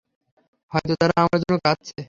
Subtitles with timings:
[0.71, 1.93] হয়তো তারা আমার জন্য কাঁদছে।